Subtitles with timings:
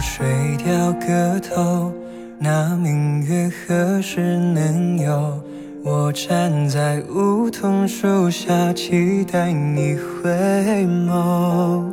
[0.00, 0.26] 水
[0.58, 1.92] 调歌头，
[2.38, 5.42] 那明月何时能有？
[5.84, 10.30] 我站在梧桐树下，期待你回
[10.84, 11.92] 眸。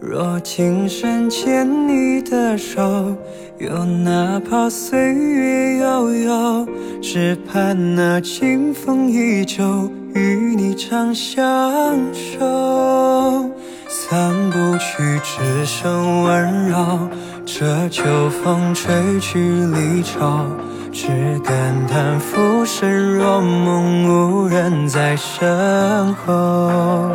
[0.00, 3.14] 若今生牵你的手，
[3.58, 6.66] 又哪怕岁月悠悠，
[7.02, 13.50] 只盼那清风依旧，与你长相守。
[13.92, 17.08] 三部曲只剩温柔，
[17.44, 20.46] 这秋风吹去离愁，
[20.92, 21.08] 只
[21.40, 21.54] 感
[21.88, 27.10] 叹浮生若梦，无人在身后。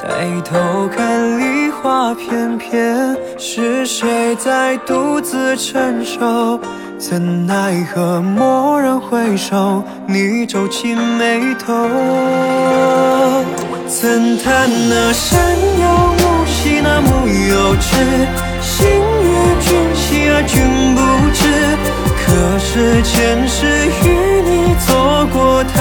[0.00, 6.58] 抬头看梨花片片，是谁在独自承受？
[6.98, 11.72] 怎奈何蓦然回首，你皱起眉头。
[13.86, 15.38] 怎叹那山
[17.92, 18.00] 有枝，
[18.60, 20.54] 心悦君兮而君
[20.94, 21.00] 不
[21.32, 21.40] 知。
[22.24, 22.24] 可
[22.58, 23.66] 是前世
[24.02, 25.74] 与你错过太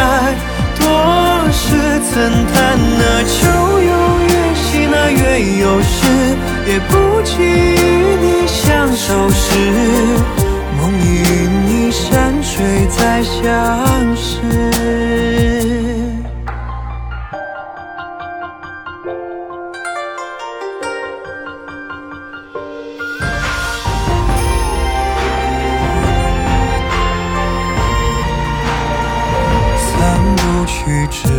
[0.80, 0.84] 多
[1.52, 1.64] 事，
[2.12, 2.14] 怎
[2.54, 2.56] 叹
[2.98, 3.30] 那秋
[3.82, 3.92] 有
[4.28, 5.24] 月兮那月
[5.60, 5.98] 有诗，
[6.68, 10.41] 也不及与你相守时。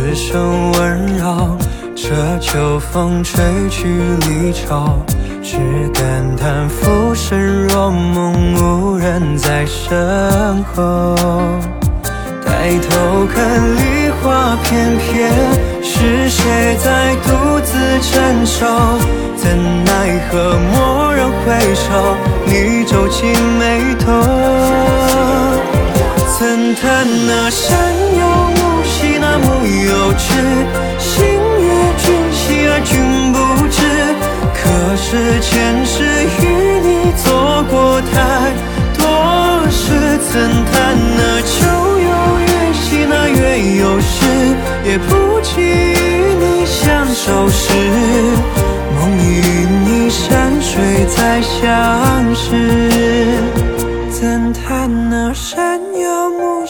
[0.05, 1.57] 只剩温柔，
[1.95, 3.87] 这秋风吹去
[4.27, 4.99] 离愁，
[5.41, 5.55] 只
[5.93, 6.03] 感
[6.35, 11.15] 叹浮生若梦，无人在身后。
[12.45, 15.31] 抬头看梨花片片，
[15.81, 18.65] 是谁在独自承受？
[19.37, 23.25] 怎奈何蓦然回首，你皱起
[23.57, 24.11] 眉头。
[26.37, 27.79] 怎叹那山
[30.17, 30.25] 知，
[30.99, 31.23] 心
[31.59, 32.91] 悦君兮而君
[33.33, 33.37] 不
[33.69, 33.77] 知。
[34.53, 34.61] 可
[34.95, 35.51] 是前
[35.85, 36.03] 世
[36.39, 36.41] 与
[36.81, 38.13] 你做过太
[38.97, 39.01] 多
[39.69, 39.83] 事，
[40.31, 40.33] 怎
[40.71, 40.73] 叹
[41.17, 41.51] 那秋
[41.99, 43.41] 有月兮那月
[43.79, 44.15] 有诗，
[44.85, 47.61] 也不及与你相守时。
[48.95, 52.82] 梦里与你山水再相识。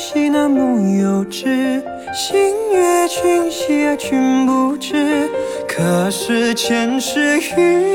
[0.04, 1.82] 有木兮那木有枝，
[2.14, 2.36] 心
[2.74, 5.30] 悦君兮而君不知。
[5.66, 7.42] 可是前世与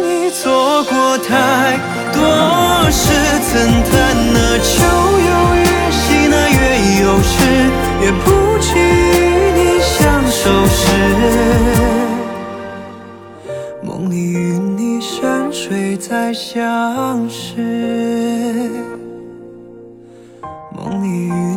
[0.00, 1.76] 你错过太
[2.14, 3.12] 多事，
[3.52, 3.92] 怎叹
[4.32, 4.82] 那秋
[5.28, 6.56] 有月兮那月
[7.02, 7.36] 有时，
[8.02, 10.80] 也不及与你相守时。
[13.82, 18.70] 梦里与你山水再相识。
[20.74, 21.56] 梦里与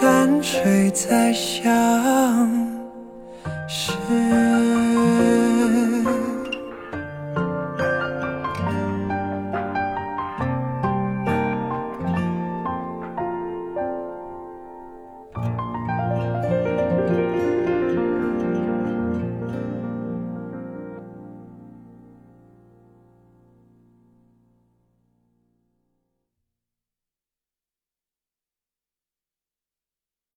[0.00, 2.57] 山水在相。